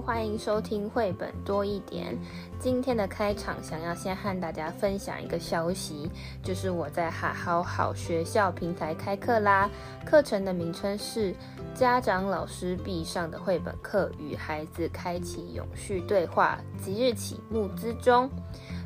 [0.00, 2.16] 欢迎收听绘本多一点。
[2.58, 6.10] 今天的开场，想要先和大家分享一个消息，
[6.42, 9.70] 就是我在好好好学校平台开课啦。
[10.04, 11.34] 课程的名称是
[11.74, 16.58] 家长老师必上的绘本课，与孩子开启永续对话。
[16.82, 18.28] 即日起募资中。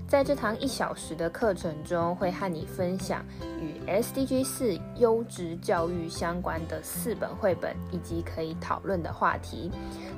[0.08, 3.22] 在这堂一小时的课程中，会和你分享
[3.60, 9.70] 与 SDG 四优质教育相关的四本绘本，以及可以讨论的话题。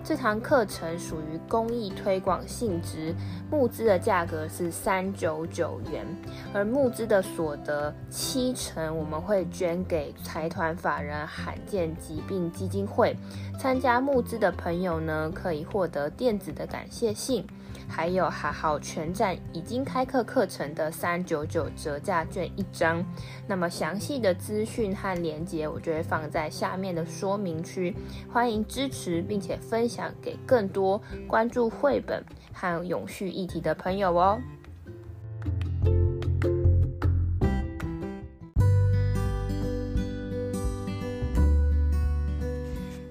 [0.05, 3.12] 这堂课程属于公益推广性质，
[3.51, 6.07] 募资的价格是三九九元，
[6.55, 13.17] 而募资的所得七成我们会捐给财团法人罕见疾病基金会。
[13.59, 17.45] 参加募资的朋友呢，可以获得电子的感谢信。
[17.88, 23.05] 还有好好全站已经开课课程的三九九折价券一张，
[23.47, 27.95] 那么详细的资讯和链接我就会放在下面的说明区，
[28.33, 34.41] 欢迎支持并且分享给更多关注绘本和永续议题的朋友哦。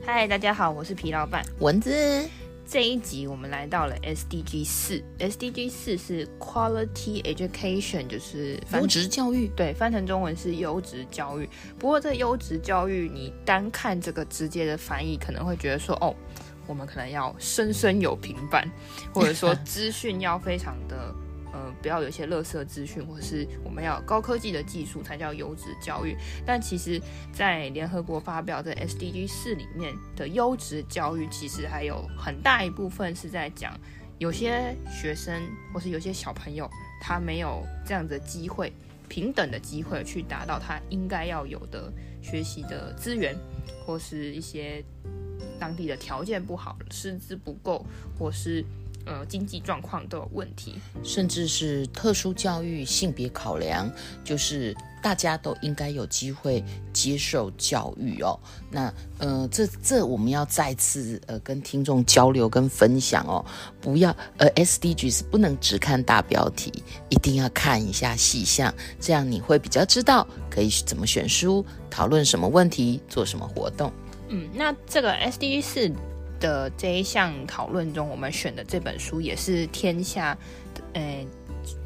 [0.06, 1.92] 嗨，大家好，我是皮老板蚊子。
[2.72, 9.48] 这一集我们来到了 SDG 四，SDG 四是 Quality Education，就是优质教育。
[9.56, 11.50] 对，翻成中文是优质教育。
[11.80, 16.16] 不过这优质教育，你单看这个直接的翻译，可能会觉得说，哦，
[16.68, 18.70] 我们可能要生生有平板，
[19.12, 21.12] 或者说 资讯要非常的。
[21.52, 26.16] 呃，不要有一些垃圾资讯，或是我们要高科技的技术才叫优质教育。
[26.46, 27.02] 但其实，
[27.34, 33.74] 在联合国发表的 SDG 四里面的优质教育，其实还有很大一部分是在讲，
[34.20, 35.42] 有些学生
[35.74, 36.70] 或是有些小朋友，
[37.02, 38.72] 他没有这样的机会，
[39.08, 41.92] 平等的机会去达到他应该要有的
[42.22, 43.36] 学习的资源，
[43.86, 44.84] 或是一些
[45.60, 47.84] 当地的条件不好，师资不够，
[48.20, 48.64] 或是。
[49.10, 53.92] 呃，经济状况都有问题，甚至是特殊教育、性别考量，
[54.24, 58.40] 就是大家都应该有机会接受教育哦。
[58.70, 63.44] 那呃，这这我们要再次呃跟听众交流跟分享哦，
[63.82, 73.92] 不要呃 SDGs 不能只看大标题，一定要看一下细项，这样你会比较知道可以怎么选书、讨论什么问题、做什么活动。
[74.28, 75.92] 嗯，那这个 SDG 四。
[76.40, 80.38] 的这一项讨论中，我们选的这本书也是天下，
[80.94, 81.26] 呃，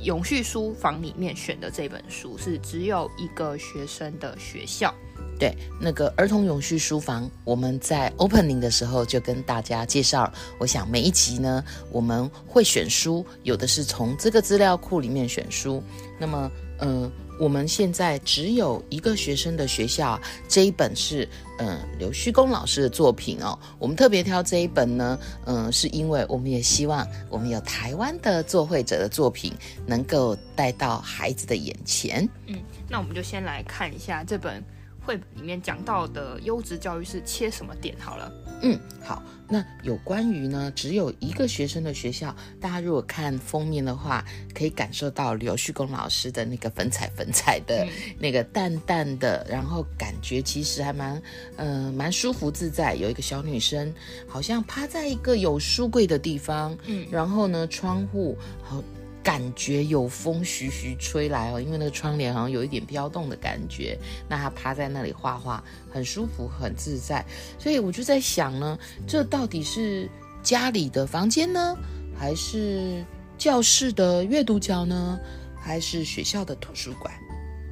[0.04, 4.94] 永续书房里面选的这本书，是只有一个学生的学校。
[5.40, 10.32] 对，那个儿童永续书房，我们在 opening 的时候就跟大家介绍。
[10.60, 15.84] 我想每一集呢，我们会选书，有的是从这个资料库里面选书。
[16.20, 21.28] 那么，嗯、我们现在只有一个学生的学校，这一本是
[21.58, 23.58] 嗯刘旭公老师的作品哦。
[23.80, 29.54] 我们特别挑这一本呢，嗯，是因为我们也希望我们有台湾的作绘者的作品
[29.86, 32.28] 能够带到孩子的眼前。
[32.48, 34.64] 嗯，那我们就先来看一下这本
[35.06, 38.32] 绘本里面讲到的优质教育是切什么点好了。
[38.62, 39.22] 嗯，好。
[39.50, 44.24] 那有关于呢，只有一个学生的学校，大家如果看封面的话，
[44.56, 47.86] 可以感受到刘旭公老师的那个粉彩粉彩的
[48.18, 51.22] 那个淡淡的，然后感觉其实还蛮，
[51.58, 52.96] 嗯、呃，蛮舒服自在。
[52.96, 53.94] 有一个小女生，
[54.28, 58.82] 好像趴在一个有书柜的地方，嗯，然后呢，窗户好。
[59.24, 63.98] 感觉有风徐徐吹来哦，因为那个窗帘好像有一点飘动的感觉。
[64.28, 67.26] 那他趴在那里画画，很舒服，很自在。
[67.58, 70.10] 所以我就在想呢，这到底是
[70.44, 71.78] 家里的房间呢，
[72.20, 73.04] 还是
[73.38, 75.18] 教室的阅读角呢，
[75.56, 77.14] 还是学校的图书馆？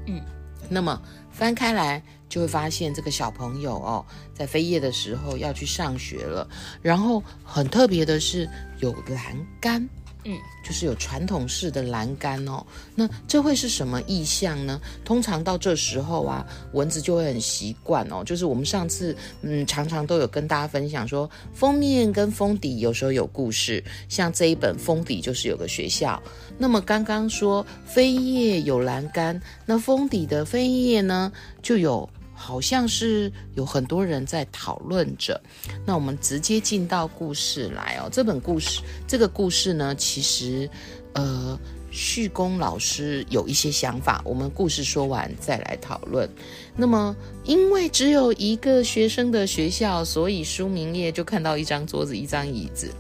[0.08, 0.22] 嗯，
[0.70, 6.48] 那么翻开来就会发现，这个小朋友哦，在飞页的时候要去上学了。
[6.82, 9.90] 然后很特别的是，有栏杆。
[10.24, 12.64] 嗯，就是有传统式的栏杆哦。
[12.96, 14.80] 那这会是什么意象呢？
[15.04, 18.24] 通常到这时候啊，蚊子就会很习惯哦。
[18.24, 23.84] 就是我们上次嗯，常常都有跟大家分享说，封面跟封底有时候有故事。
[24.08, 26.22] 像这一本封底就是有个学校。
[26.58, 31.32] 那么刚刚说扉页有栏杆，那封底的扉页呢
[31.62, 32.08] 就有。
[32.42, 35.40] 好像是有很多人在讨论着，
[35.86, 38.10] 那我们直接进到故事来哦。
[38.12, 40.68] 这本故事，这个故事呢，其实，
[41.14, 41.58] 呃，
[41.92, 46.28] 旭公老师有一些想法，我们故事说完再来讨论。
[46.76, 52.92] 那么，因为只有一个学生的学校，所以书名页就看到一张桌子，一张椅子。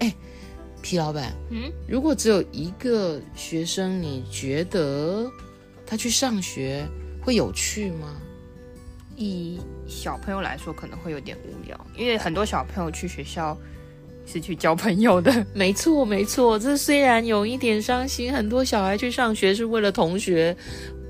[0.00, 0.12] 哎，
[0.82, 5.30] 皮老板，嗯，如果只有一个学生，你觉得
[5.86, 6.84] 他去上学
[7.22, 8.20] 会有趣吗？
[9.18, 13.58] 以小朋友来说，可能会有点无聊，因为很多小朋友去学校
[14.24, 15.44] 是去交朋友的。
[15.52, 16.58] 没错，没错。
[16.58, 20.56] 这虽然有一点伤心，很多小孩去上学是为了同学，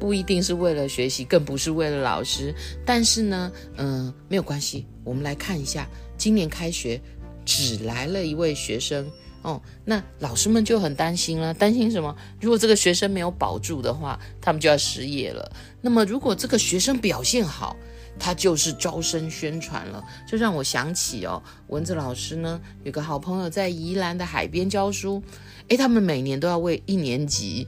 [0.01, 2.55] 不一定是为了学习，更不是为了老师。
[2.87, 4.87] 但是呢，嗯、没有关系。
[5.05, 7.01] 我们来看一下，今年开学
[7.45, 9.07] 只来了一位学生。
[9.43, 12.15] 哦，那老师们就很担心了，担心什么？
[12.41, 15.51] 如果这个学生没有保住的话，他们就要失业了。
[15.81, 17.77] 那么，如果这个学生表现好，
[18.19, 20.03] 他就是招生宣传了。
[20.27, 25.23] 就让我想起哦，蚊子老师呢，有个好朋友在宜兰的海边教书，
[25.69, 27.67] 诶，他们每年都要为一年级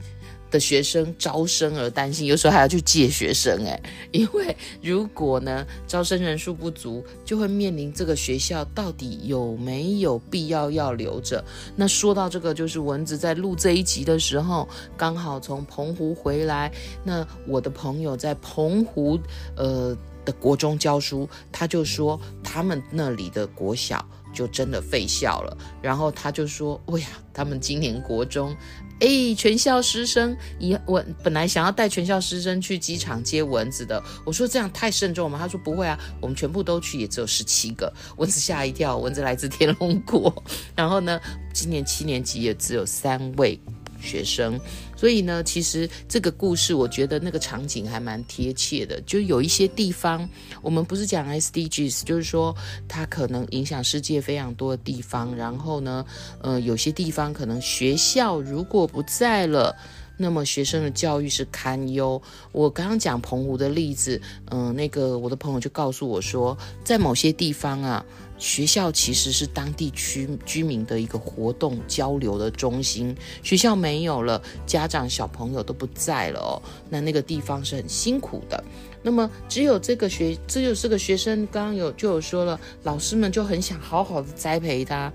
[0.49, 3.81] 的学生招生而担心，有时候还要去借学生诶，
[4.11, 11.41] 因为如果呢招生人数不足，就会面临这个学校到底有没有必要要留着。
[11.73, 14.67] 那说到这个，就是蚊子在录这一集的时候，
[14.97, 16.69] 刚好从澎湖回来。
[17.01, 19.17] 那我的朋友在澎湖
[19.55, 19.95] 呃
[20.25, 24.03] 的国中教书，他就说他们那里的国小
[24.33, 25.57] 就真的废校了。
[25.81, 28.55] 然后他就说：“哎呀，他们今年国中。”
[29.01, 35.39] 哎，全校师生，以我本来想要带全校师生去机场接蚊子的，我说这样太慎重了吗？
[35.39, 37.91] 他说不会啊，我们全部都去，也只有十七个。
[38.17, 40.31] 蚊子吓一跳，蚊子来自天龙国。
[40.75, 41.19] 然后呢，
[41.51, 43.59] 今年七年级也只有三位。
[44.03, 44.59] 学生，
[45.01, 49.01] 所以呢，其实这个故事，我觉得那个场景还蛮贴切的。
[49.01, 50.29] 就有一些地方，
[50.61, 52.55] 我们不是讲 SDGs，就是说
[52.87, 55.35] 它可能影响世界非常多的地方。
[55.35, 56.05] 然后呢，
[56.39, 59.75] 呃，有些地方可能学校如果不在了，
[60.21, 62.21] 那么学生的教育是堪忧。
[62.51, 64.21] 我刚刚讲澎湖的例子，
[64.51, 68.05] 嗯、那个我的朋友就告诉我说，在某些地方啊。
[68.41, 73.15] 学校其实是当地区居民的一个活动交流的中心。
[73.43, 76.57] 学校没有了，家长小朋友都不在了哦，
[76.89, 78.63] 那那个地方是很辛苦的。
[79.03, 85.13] 那么只有这个学，只有这个学生，刚刚有就有说了，老师们就很想好好的栽培他。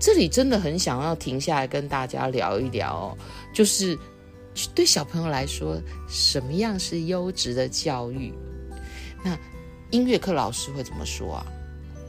[0.00, 3.16] 这里真的很想要停下来跟大家聊一聊哦，
[3.54, 3.96] 就是
[4.74, 8.32] 对小朋友来说，什么样是优质的教育？
[9.22, 9.38] 那
[9.90, 11.46] 音乐课老师会怎么说啊？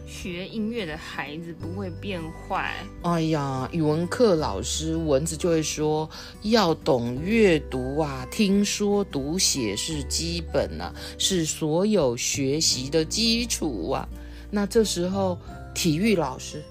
[0.08, 2.74] 学音乐的孩子不会变坏。
[3.04, 6.10] 哎呀，语文课老师蚊子就会说，
[6.42, 14.10] 要懂阅读啊，听说读写是基本啊，是所有学习的基础啊。
[14.50, 15.38] 那这时候
[15.76, 16.64] 体育老师。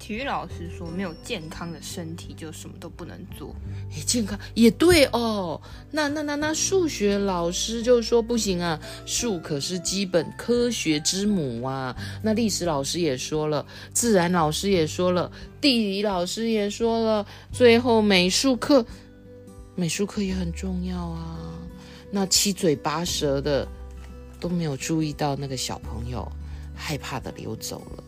[0.00, 3.54] 体育老师说：“没有健康的身体，就什么都不能做。”
[3.92, 5.60] 哎，健康也对哦。
[5.90, 11.94] 那那那那数学老师就说：“不行啊，数可是基本科学之母啊。”
[12.24, 15.30] 那历史老师也说了，自然老师也说了，
[15.60, 18.84] 地理老师也说了，最后美术课，
[19.76, 21.38] 美术课也很重要啊。
[22.10, 23.68] 那七嘴八舌的
[24.40, 26.26] 都没有注意到那个小朋友
[26.74, 28.04] 害怕的溜走了。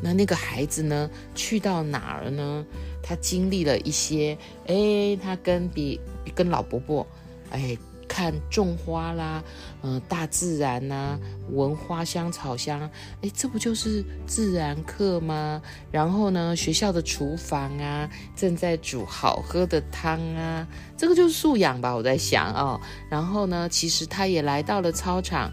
[0.00, 1.08] 那那个孩子呢？
[1.34, 2.64] 去到哪儿呢？
[3.02, 4.36] 他经历了一些，
[4.66, 6.00] 哎，他跟比
[6.34, 7.06] 跟老伯伯，
[7.50, 7.76] 哎，
[8.08, 9.42] 看种花啦，
[9.82, 11.20] 嗯、大自然呐、啊，
[11.50, 12.80] 闻花香草香，
[13.22, 15.60] 哎，这不就是自然课吗？
[15.90, 21.94] 然后呢，学校的厨房啊，正在煮好喝的汤啊，这个就是素养吧？
[21.94, 22.80] 我在想哦。
[23.10, 25.52] 然后呢，其实他也来到了操场，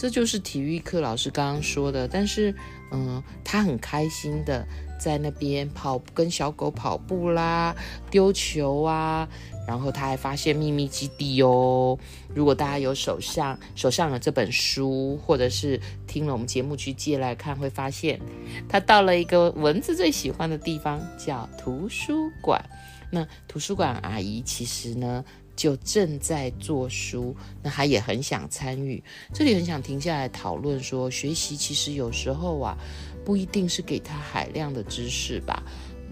[0.00, 2.54] 这就是体育课老师刚刚说的，但是。
[2.92, 4.66] 嗯，他很开心的
[4.98, 7.72] 在那边跑，跟小狗跑步啦，
[8.10, 9.28] 丢球啊，
[9.64, 11.96] 然后他还发现秘密基地哦。
[12.34, 18.20] 如果大家有手上手上有这本书，或者是听了我们节目去借来看，会发现
[18.68, 22.60] 他到了一个蚊子最喜欢的地方，叫图书馆。
[23.12, 25.24] 那图书馆阿姨其实呢，
[25.60, 29.04] 就正在做书，那他也很想参与。
[29.34, 32.74] 这里很想停下来讨论说，学习其实有时候啊，
[33.26, 35.62] 不一定是给他海量的知识吧，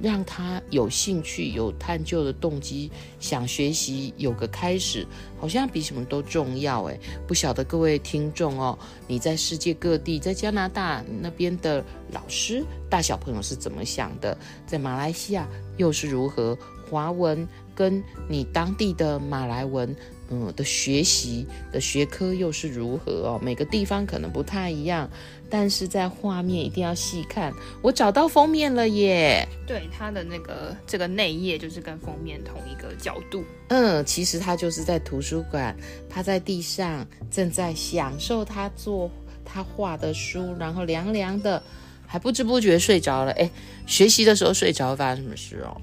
[0.03, 5.07] 让他有兴趣、有探究的动机，想学习，有个开始，
[5.39, 6.85] 好像比什么都重要。
[6.85, 14.37] 诶，不晓得各位听众哦，你在世界各地，在加拿大那边的老师、大小朋友是怎么想的？
[14.67, 16.55] 在马来西亚又是如何？
[16.91, 17.47] 华文
[17.79, 19.95] 跟你当地的马来文，
[20.31, 23.39] 嗯的学习的学科又是如何哦？
[23.41, 25.09] 每个地方可能不太一样，
[25.49, 27.53] 但是在画面一定要细看。
[27.81, 29.47] 我找到封面了耶！
[29.65, 33.45] 对，它的那个这个内页就是跟封面同一个角度。
[33.69, 35.77] 嗯，其实他就是在图书馆，
[36.11, 39.09] 趴在地上，正在享受他做
[39.45, 41.63] 他画的书，然后凉凉的，
[42.05, 43.31] 还不知不觉睡着了。
[43.33, 43.49] 哎，
[43.87, 45.81] 学习的时候睡着发生什么事哦？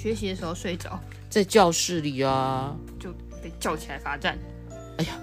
[0.00, 4.38] 学习的时候睡着，在教室里啊，就被叫起来罚站。
[4.96, 5.20] 哎呀，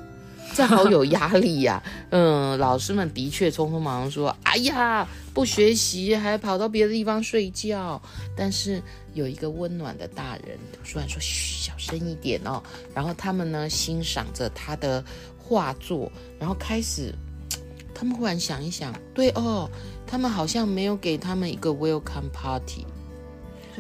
[0.54, 1.84] 这好有压力呀、啊。
[2.12, 8.00] 嗯，老师们的确匆匆忙忙说：“哎呀，不学习还跑到别的地方睡觉。”
[8.38, 8.80] 但是
[9.16, 12.62] 有一个温暖的大人突然说：“嘘，小声一点哦。”
[12.94, 15.04] 然后他们呢欣赏着他的
[15.40, 17.12] 画作，然后开始，
[17.96, 19.68] 他们忽然想一想，对哦，
[20.06, 22.88] 他们好像没有给他们一个 welcome party，就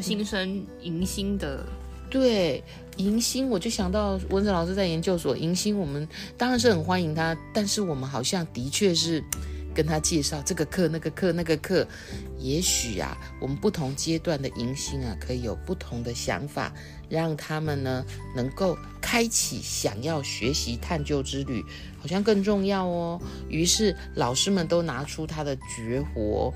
[0.01, 1.65] 新生迎新的。
[2.09, 2.63] 对
[2.95, 9.21] 迎新，我就想到文子老师在研究所迎新，我们当然是很欢迎他，但是我们好像的确是
[9.75, 11.85] 跟他介绍这个课、那个课、那个课。
[12.39, 16.71] 也许啊，我们不同阶段的迎新啊，可以有不同的想法，
[17.09, 21.61] 让他们呢能够开启想要学习探究之旅，
[21.99, 23.19] 好像更重要哦。
[23.49, 26.53] 于是老师们都拿出他的绝活，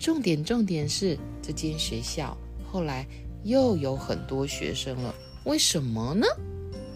[0.00, 2.36] 重点重点是这间学校
[2.72, 3.06] 后来。
[3.42, 5.14] 又有很多学生了，
[5.44, 6.26] 为什么呢？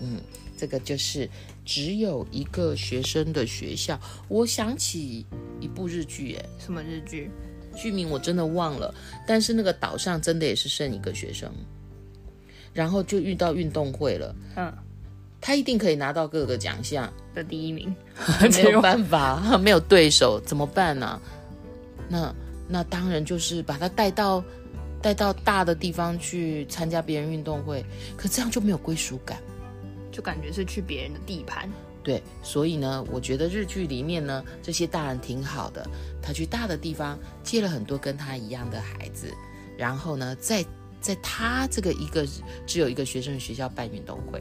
[0.03, 0.21] 嗯，
[0.59, 1.27] 这个就是
[1.65, 3.99] 只有一个学生的学校。
[4.29, 5.25] 我想起
[5.59, 7.31] 一部日剧，哎，什么日剧？
[7.75, 8.95] 剧名我真的忘了。
[9.27, 11.51] 但是那个岛上真的也是剩一个学生，
[12.75, 14.37] 然后就遇到运动会了。
[14.57, 14.71] 嗯，
[15.41, 17.91] 他一定可以拿到各个奖项的第一名，
[18.63, 21.19] 没有办法，没有对手，怎么办呢？
[22.07, 22.35] 那
[22.69, 24.43] 那当然就是把他带到。
[25.03, 27.85] 带到大的地方去参加别人运动会，
[28.17, 29.39] 可这样就没有归属感，
[30.11, 31.69] 就感觉是去别人的地盘。
[32.03, 35.87] 对，所以呢，我觉得日剧里面呢，这些大人挺好的，
[36.23, 39.31] 他去大的地方接了很多跟他一样的孩子，
[39.77, 40.65] 然后呢，在
[41.03, 42.27] 在他这个一个
[42.67, 44.41] 只有一个学生的学校办运动会，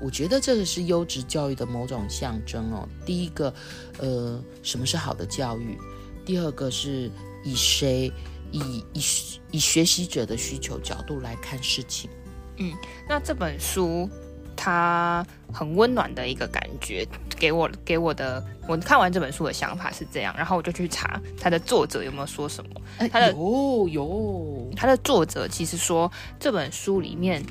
[0.00, 2.88] 我觉得这个是优质教育的某种象征哦。
[3.04, 3.52] 第一个，
[3.98, 5.76] 呃，什么是好的教育？
[6.24, 7.10] 第二个是
[7.48, 8.12] 以谁？
[8.50, 9.02] 以以
[9.50, 12.08] 以学习者的需求角度来看事情，
[12.56, 12.72] 嗯，
[13.06, 14.08] 那这本书
[14.56, 17.06] 它很温暖的一个感觉，
[17.38, 27.44] 给我给我的，我看完这本书的想法是这样，然后我就去查它的作者有没有说什么，他的有有，他的作者其实说这本书里面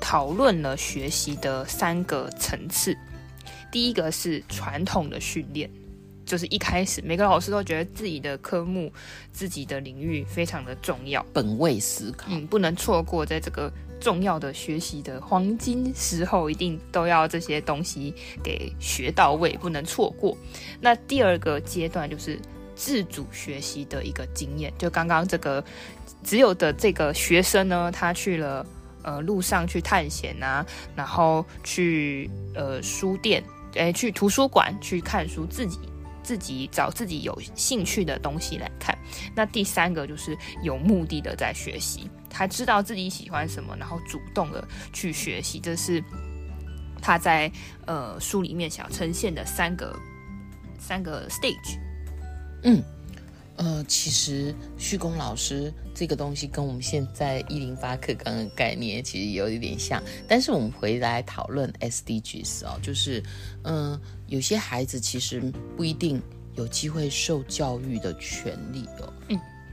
[0.00, 2.96] 讨论了学习的三个层次，
[3.70, 5.70] 第一个是传统的训练。
[6.28, 8.92] 就是一开始，每个老师都觉得自己的科目、
[9.32, 20.36] 自己的领域非常的重要，本位思考，嗯，不能错过在这个重要的学习的黄金时候，一定都要这些东西给学到位，不能错过。
[20.82, 22.38] 那第二个阶段就是
[22.76, 25.64] 自主学习的一个经验，就刚刚这个
[26.22, 28.66] 只有的这个学生呢，他去了
[29.02, 33.42] 呃路上去探险啊，然后去呃书店，
[33.72, 35.78] 诶，去图书馆去看书，自己。
[36.28, 38.94] 自己找自己有兴趣的东西来看。
[39.34, 45.58] 那第三个就是有目的的在学习，他知道自己喜欢什么，然后主动的去学习。
[45.58, 46.04] 这是
[47.00, 47.50] 他在
[47.86, 49.98] 呃书里面想呈现的三个
[50.78, 51.78] 三个 stage。
[52.64, 52.82] 嗯，
[53.58, 63.22] 呃，其实旭公老师这个东西跟我们现在一零八课纲的概念其实有一点像，但是我们回来讨论 SDGs 哦，就是
[63.64, 64.00] 嗯。
[64.28, 65.40] 有些孩子其实
[65.74, 66.20] 不一定
[66.54, 69.10] 有机会受教育的权利哦。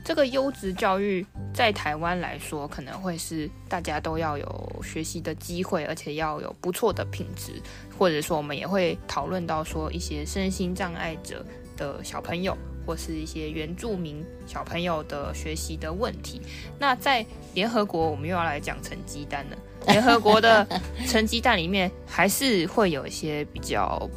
[0.05, 7.53] 这个优质教育在台湾来说，可能会是大家都要有学习的机会，而且要有不错的品质。
[7.97, 11.43] 或者说，我们也会讨论到说一些身心障碍者
[11.75, 16.39] 的小朋友，或是一些原住民小朋友的学习的问题。
[16.77, 19.57] 那在联合国，我们又要来讲成绩单了。
[19.87, 20.67] 联合国的
[21.07, 24.07] 成绩单里面，还是会有一些比较。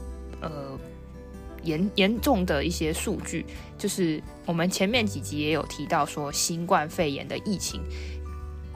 [1.71, 3.45] 呃，严严重的一些数据，
[3.77, 7.81] 就是我们前面几集也有提到说，新冠肺炎的疫情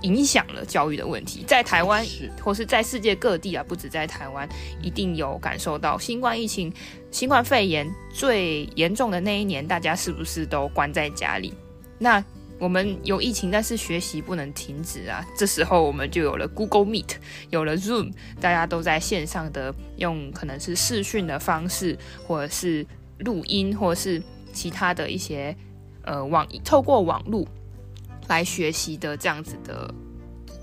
[0.02, 2.04] 影响了教育的问题，在台湾
[2.42, 4.48] 或是在世界各地啊，不止在台湾，
[4.82, 6.72] 一定有感受到新冠疫情、
[7.10, 11.54] 新冠肺炎最严重的那一年，大家是不是都关在家里？
[11.98, 12.22] 那
[12.62, 15.26] 我们有疫情，但是学习不能停止啊！
[15.36, 17.16] 这时候我们就有了 Google Meet，
[17.50, 22.86] 有了 Zoom，大家都在线上的用可能是视讯的方式，或者是
[23.18, 25.52] 录音，或者是其他的一些
[26.04, 27.44] 呃网透过网络
[28.28, 29.92] 来学习的这样子的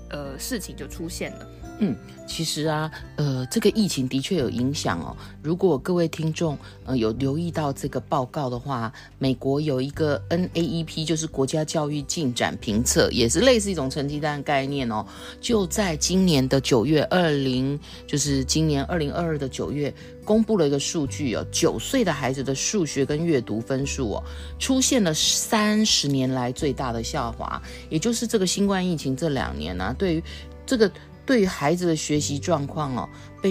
[0.08, 1.46] 呃事情就出现了。
[1.82, 1.96] 嗯，
[2.26, 5.16] 其实啊，呃，这个疫情的确有影响哦。
[5.42, 15.06] 如果各位听众呃有留意到这个报告的话，美国有一个 NAEP，就是国家教育进展评测，也是类似一种成绩单概念哦。
[15.40, 19.90] 就在今年的九月二零，就是今年二零二二的九月，
[20.22, 24.22] 公布了一个数据哦，九岁的孩子的数学跟阅读分数哦，
[24.58, 30.22] 出现了三十年来最大的下滑，也就是这个新冠疫情这两年呢、对于
[30.66, 30.92] 这个。
[31.26, 33.08] 对于孩子的学习状况哦，
[33.40, 33.50] 被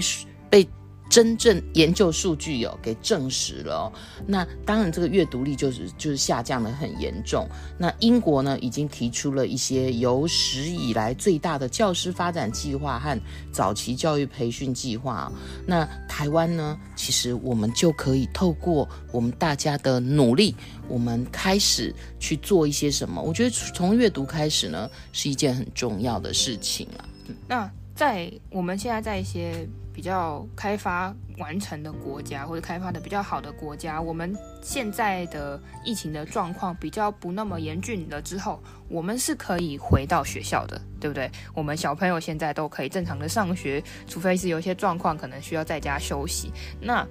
[0.49, 0.67] 被
[1.09, 3.91] 真正研究数据有给证实了哦。
[4.27, 7.49] 那当然，这个阅读力就是就是下降的很严重。
[7.79, 13.19] 那英国呢，已经提出了一些有史以来最大的教师发展计划和
[13.51, 15.31] 早期教育培训计划。
[15.65, 20.55] 那台湾呢，其实我们就可以透过我们大家的努力，
[20.87, 23.19] 我们开始去做一些什么。
[23.19, 27.08] 我觉得从阅读开始呢，是一件很重要的事情啊。
[27.47, 41.29] 那在我们现在在一些比较开发完成的国家，或者开发的比较好的国家，我们现在的疫情的状况比较不那么严峻了之后，我们是可以回到学校的，对不对？
[41.53, 46.51] 我们小朋友现在都可以正常的上学，除非是有一些状况可能需要在家休息。
[46.79, 47.05] 那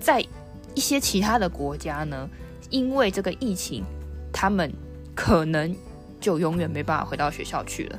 [0.00, 0.20] 在
[0.74, 2.28] 一些其他的国家呢，
[2.70, 3.84] 因为这个疫情，
[4.32, 4.72] 他们
[5.14, 5.72] 可能
[6.20, 7.98] 就永远没办法回到学校去了。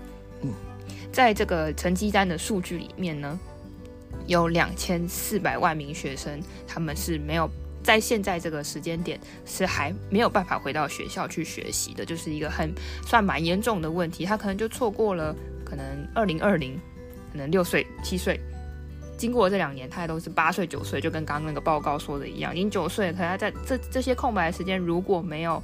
[1.14, 3.40] 在这个成绩单的数据里面呢。
[4.26, 7.50] 有两千四百万名学生，他们是没有
[7.84, 12.74] 在现在这个时间点是还没有办法回到学校去学习的，就是一个很
[13.06, 14.24] 算蛮严重的问题。
[14.24, 16.80] 他可能就错过了可能二零二零，
[17.34, 18.40] 可能六岁七岁，
[19.18, 23.12] 经过这两年，他都是八岁九岁，就跟刚刚那个报告说的一样，已经九岁。
[23.12, 25.62] 可能他在这这些空白的时间，如果没有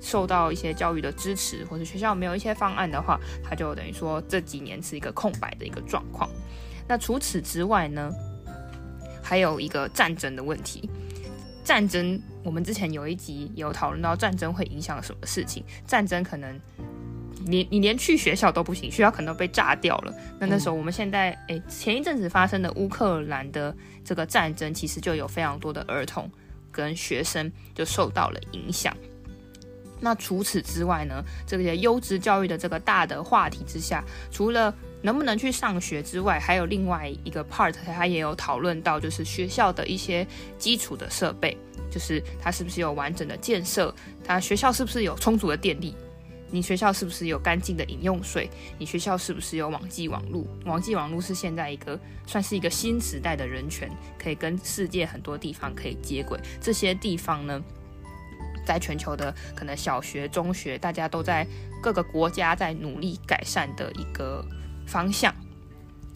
[0.00, 6.28] 受到一些教育的支持，或者学校没有一些方案的话，他就等于说这几年是一个空白的一个状况。
[6.88, 8.12] 那除此之外呢，
[9.22, 10.88] 还有一个战争的问题。
[11.64, 15.64] 战争，我们之前有一集有讨论到战争会影响什么事情。
[15.84, 16.60] 战争可能
[17.44, 20.14] 你你连去学校都不行，学校可能都被炸掉了。
[20.38, 23.74] 那那时候我们现在，诶、欸，前一阵子发生的乌克兰的
[24.04, 26.30] 这个战争，其实就有非常多的儿童
[26.70, 28.96] 跟学生就受到了影响。
[30.00, 40.26] 那除此之外呢，这些优质教育的这个大的话题之下，除了能不能去上学之外，还有另外一个 part，他也有讨论到，就是学校的一些
[40.58, 41.56] 基础的设备，
[41.90, 45.94] 就是它是不是有完整的建设，它学校是不是有充足的电力，
[46.50, 50.44] 你学校是不是有干净的饮用水，你学校是不是有网际网络？
[50.64, 56.38] 网际网络是现在一个算是一个新时代的人权，可以跟世界很多地方可以接轨。
[56.60, 57.62] 这些地方呢，
[58.66, 61.46] 在全球的可能小学、中学，大家都在
[61.82, 64.44] 各个国家在努力改善的一个。
[64.88, 65.34] 方向，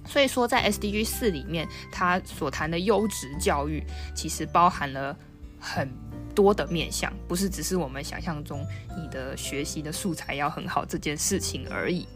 [0.07, 3.85] 所以说在 SDG 四里面，他所谈的优质教育，
[4.15, 5.17] 其实包含了
[5.59, 5.93] 很
[6.37, 8.65] 多的面向，不是只是我们想象中
[8.97, 12.07] 你的学习的素材要很好这件事情而已。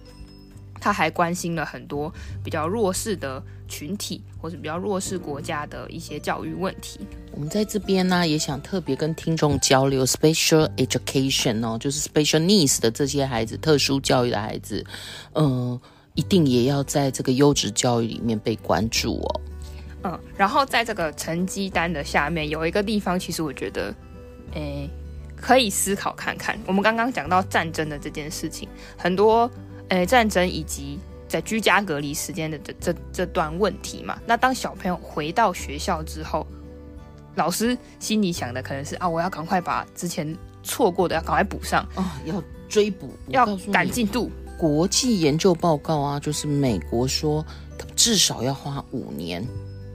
[0.80, 7.00] 他还关心了很多比较弱势的群体，或是比较弱势国家的一些教育问题。
[7.32, 14.84] 我们在这边呢，也想特别跟听众交流 special education 哦，就是 special needs 的这些孩子，特殊教育的孩子，
[15.32, 15.80] 嗯、呃。
[16.16, 19.40] 一定也要在这个优质教育里面被关注哦。
[20.04, 23.92] 嗯，然后在这个成绩单的下面有一个地方，其实我觉得，
[24.52, 24.88] 诶，
[25.34, 26.56] 可以思考看看。
[26.68, 29.50] 我们刚刚讲到战争的这件事情，很多
[29.88, 34.18] 诶战争以及在居家隔离时间的这这这段问题嘛。
[34.26, 36.46] 那当小朋友回到学校之后，
[37.34, 44.30] 老师心里想的可能是啊，我要赶快把之前错过的要赶快补上啊，要追补，要赶进度。
[44.56, 47.44] 国际研究报告啊，就是美国说，
[47.96, 49.44] 至少要花五年，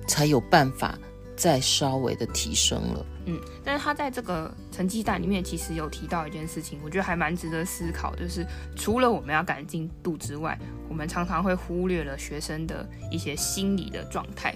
[0.05, 0.99] 才有办法
[1.35, 3.05] 再稍微的提升了。
[3.29, 14.55] 嗯，但是他在这个成绩单里面，其实有提到一件事情，我觉得还蛮值得思考，就是除了我们要赶进度之外，我们常常会忽略了学生的一些心理的状态。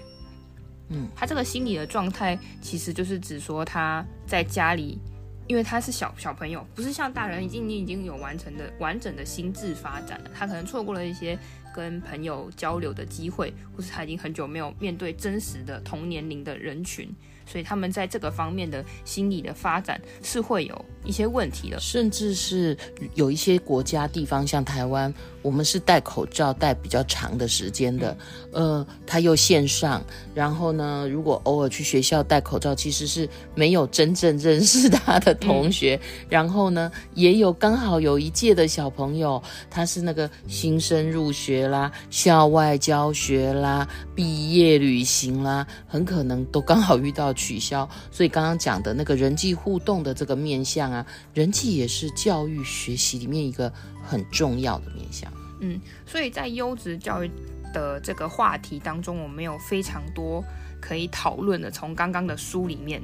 [0.88, 4.98] 嗯，他这个心理的状态，其实就是指说他在家里。
[5.46, 11.38] 因为他是小小朋友，不是像大人，已经你已经有完成的完整的心智发展了，他可能错过了一些
[11.74, 17.12] 跟朋友交流的机会，或是他已经很久没有面对真实的同年龄的人群。
[17.46, 22.74] 所以他们在这个方面的心理的发展是会有一些问题的，甚至是
[23.14, 28.16] 有一些国家地方，像台湾，我们是戴口罩戴比较长的时间的，
[28.50, 30.02] 呃，他又线上，
[30.34, 47.34] 然后呢，如果偶尔去学校戴口罩，其实是没有真正认识他的同学，嗯、然后呢，也有刚好有一届的小朋友，他是那个新生入学啦、校外教学啦、毕业旅行啦，很可能都刚好遇到。
[47.34, 53.72] 取消，所以刚刚讲的那个人际互动的这个面向啊，人际也是教育学习里面一个
[54.02, 55.28] 很重要的面向。
[55.60, 57.30] 嗯，所以在优质教育
[57.72, 60.44] 的这个话题当中，我们有非常多
[60.80, 61.70] 可以讨论的。
[61.70, 63.02] 从刚刚的书里面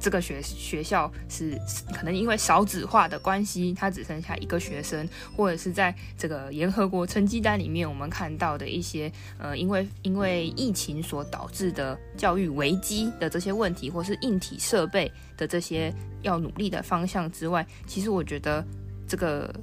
[0.00, 1.60] 这个学学校是
[1.92, 18.66] 可能因为少子化的关系，它只剩下一个学生，或者是在这个联合国成绩单里面，我们看到的一些呃，因为因为疫情所导致的教育危机的这些问题，或是硬体设备的这些要努力的方向之外，其实我觉得
[19.06, 19.54] 这个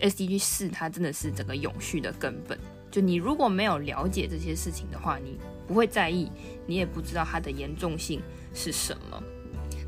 [0.00, 2.58] SDG 四它真的是整个永续的根本。
[2.90, 6.30] 就你如果没有了解这些事情的话，你不会在意，
[6.66, 8.22] 你也不知道它的严重性
[8.54, 9.22] 是什么。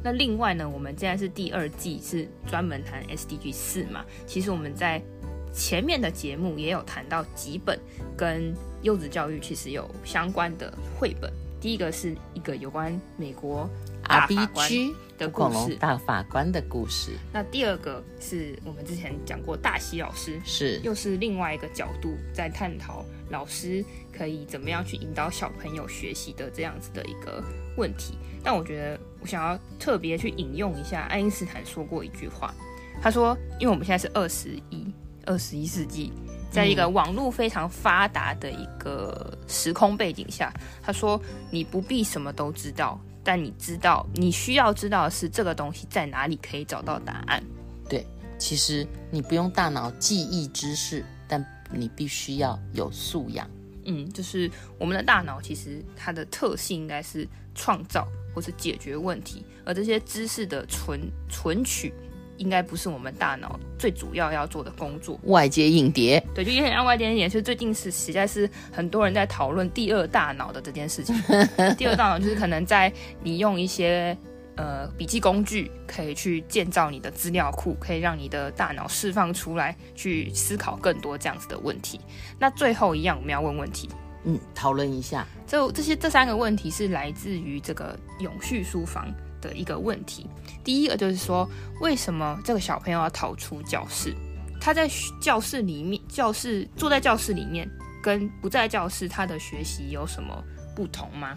[0.04, 4.04] 那另外呢，我们现在是第二季，是专门谈 SDG 四嘛。
[4.26, 5.02] 其实我们在
[5.50, 7.80] 前面的节目也有谈到几本
[8.14, 11.32] 跟优质教育其实有相关的绘本。
[11.58, 13.66] 第一个是一个有关美国
[14.04, 14.70] 大法官
[15.18, 17.12] 的故事，大法官的故事。
[17.32, 27.42] 那第二个是我们之前讲过大西老师，是又是另外一个角度在探讨老师可以怎么样去引导小朋友学习的这样子的一个
[27.76, 28.14] 问题。
[28.42, 32.54] 但我觉得我想要特别去引用一下爱因斯坦说过一句话，
[33.00, 34.92] 他说：“因为我们现在是二十一
[35.26, 36.12] 二十一世纪。”
[36.50, 47.42] 在一个网络非常发达的一个时空背景下，他说：“你不必什么都知道，但你知道你需要知道的是这个东西在哪里可以找到答案。”
[47.88, 48.06] 对，
[48.38, 53.48] 其实你不用大脑记忆知识，但你必须要有素养。
[53.86, 61.92] 嗯，就是我们的大脑其实它的特性应该是创造或是解决问题，而这些知识的存存取。
[62.36, 66.22] 应该不是我们大脑最主要要做的工作，外接硬碟。
[66.34, 67.28] 对，就有点像外接硬碟。
[67.28, 71.14] 其实最近是实在是很多人在讨论第二大脑的这件事情。
[71.78, 72.92] 第二大脑就是可能在
[73.22, 74.16] 你用一些
[74.56, 82.00] 呃笔记工具，可以去建造你的资料库，可以让你的大脑释放出来，去思考更多这样子的问题。
[82.38, 83.88] 那最后一样，我们要问问题，
[84.24, 85.26] 嗯，讨论一下。
[85.46, 89.06] 这这些这三个问题是来自于这个永续书房
[89.48, 90.26] 的一个问题，
[90.64, 91.48] 第一个就是说，
[91.80, 94.14] 为什么这个小朋友要逃出教室？
[94.60, 94.88] 他在
[95.20, 97.70] 教室里面，教室坐在教室里面，
[98.02, 100.42] 跟不在教室，他的学习有什么
[100.74, 101.36] 不同吗？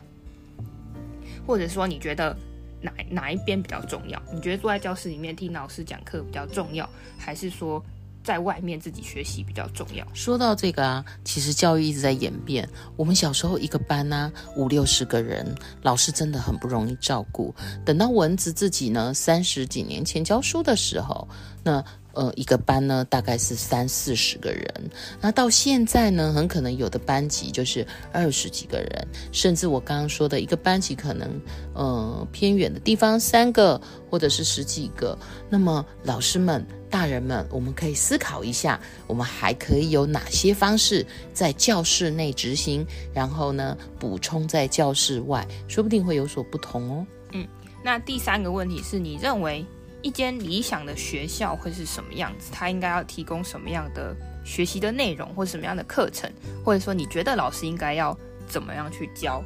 [1.46, 2.36] 或者说，你觉得
[2.82, 4.22] 哪哪一边比较重要？
[4.34, 7.84] 你觉得坐在教室里面听老师讲课比较重要，还是说，
[8.28, 10.06] 在外面自己学习比较重要。
[10.14, 12.68] 说到这个啊，其实教育一直在演变。
[12.98, 17.56] 我们小时候一个班呢、五六十个人，老师真的很不容易照顾。
[17.86, 21.26] 等到蚊子自己呢，三十几年前教书的时候，
[21.64, 21.82] 那。
[22.18, 24.90] 呃，一个班呢，大概是三四十个人。
[25.22, 31.30] 那到现在呢，很可能有的班级就是二十几个人，甚至我刚刚说的一个班级可能，
[31.76, 35.16] 呃，偏远的地方三个或者是十几个。
[35.48, 47.08] 那么老师们、大人们，我们可以思考一下，我们还可以有哪些方式在教室内执行，然后呢，补充在教室外，说不定会有所不同哦。
[47.34, 47.48] 嗯，
[47.84, 49.64] 那第三个问题是你认为，
[50.08, 52.50] 一间理想的学校会是什么样子？
[52.54, 54.16] 他应该要提供什么样的
[54.46, 56.32] 学习的内容，或什么样的课程，
[56.64, 58.18] 或者说你觉得老师应该要
[58.48, 59.44] 怎么样去教？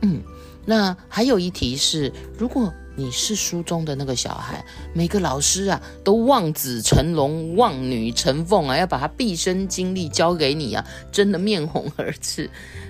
[0.00, 0.22] 嗯，
[0.64, 12.48] 那还有一题是，如果你是书中的那个小孩，每个老师啊都望子成龙、望女成凤啊，要把他毕生精力交给你啊，真的面红耳赤，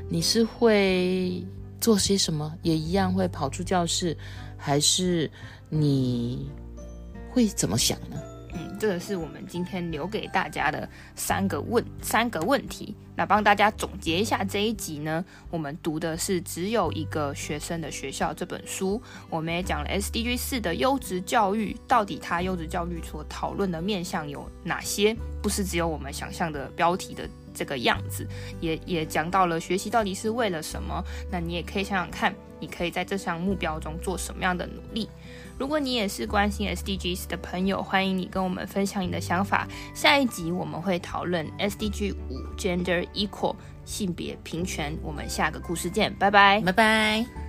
[0.09, 1.45] 你是会
[1.81, 2.55] 做些什么？
[2.63, 4.17] 也一样会跑出教室，
[4.57, 5.29] 还是
[5.69, 6.49] 你？
[7.39, 8.21] 会怎么想呢？
[8.53, 12.97] 嗯，这个是我们今天留给大家的三个问三个问题。
[13.15, 25.17] 那帮大家总结一下这一集呢，我们读的是《只有一个学生的学校》这本书，我们也讲了 SDG 四的优质教育，到底它优质教育所讨论的面向有哪些？
[25.41, 28.27] 不是只有我们想象的标题的这个样子，
[28.61, 31.01] 也也讲到了学习到底是为了什么。
[31.31, 35.09] 那你也可以想想看，你可以在这项目标中做什么样的努力。
[35.59, 39.67] 如果你也是关心 SDGs 的朋友，欢迎你跟我们分享你的想法。
[39.93, 44.97] 下一集我们会讨论 SDG 五 Gender Equal 性别平权。
[45.03, 47.48] 我们下个故事见，拜拜，拜拜。